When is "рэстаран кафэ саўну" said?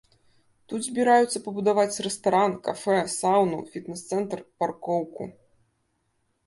2.07-3.61